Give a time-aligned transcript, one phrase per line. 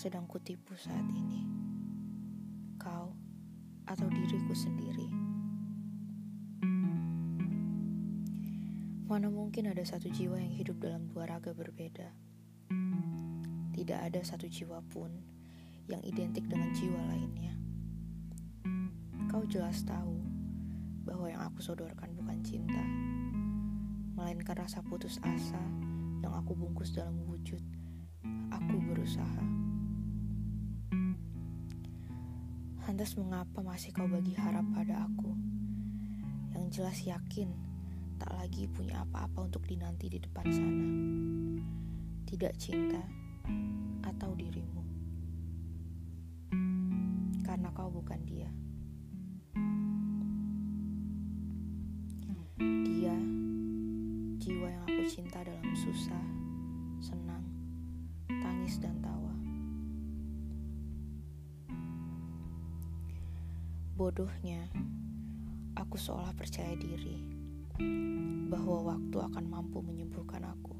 [0.00, 1.44] sedang kutipu saat ini.
[2.80, 3.12] Kau
[3.84, 5.12] atau diriku sendiri.
[9.04, 12.08] Mana mungkin ada satu jiwa yang hidup dalam dua raga berbeda.
[13.76, 15.12] Tidak ada satu jiwa pun
[15.84, 17.52] yang identik dengan jiwa lainnya.
[19.28, 20.16] Kau jelas tahu
[21.04, 22.84] bahwa yang aku sodorkan bukan cinta,
[24.16, 25.60] melainkan rasa putus asa
[26.24, 27.79] yang aku bungkus dalam wujud
[28.50, 29.44] aku berusaha.
[32.84, 35.30] Lantas mengapa masih kau bagi harap pada aku?
[36.56, 37.48] Yang jelas yakin
[38.20, 40.86] tak lagi punya apa-apa untuk dinanti di depan sana.
[42.28, 43.00] Tidak cinta
[44.04, 44.82] atau dirimu.
[47.46, 48.50] Karena kau bukan dia.
[52.60, 53.16] Dia
[54.36, 56.24] jiwa yang aku cinta dalam susah,
[57.00, 57.40] senang,
[58.70, 59.34] tangis dan tawa.
[63.98, 64.70] Bodohnya,
[65.74, 67.18] aku seolah percaya diri
[68.46, 70.78] bahwa waktu akan mampu menyembuhkan aku.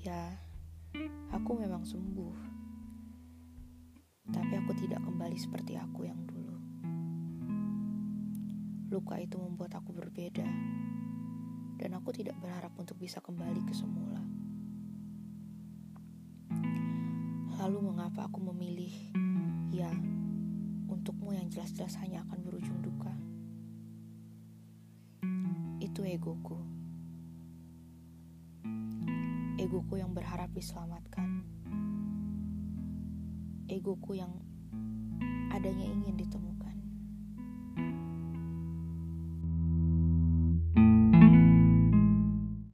[0.00, 0.40] Ya,
[1.36, 2.36] aku memang sembuh,
[4.32, 6.56] tapi aku tidak kembali seperti aku yang dulu.
[8.88, 10.48] Luka itu membuat aku berbeda,
[11.76, 14.25] dan aku tidak berharap untuk bisa kembali ke semula.
[17.66, 18.94] Lalu, mengapa aku memilih
[19.74, 19.90] ya?
[20.86, 23.10] untukmu yang jelas-jelas hanya akan berujung duka.
[25.82, 26.62] Itu egoku.
[29.58, 31.42] Egoku yang berharap diselamatkan.
[33.66, 34.30] Egoku yang
[35.50, 36.14] adanya ingin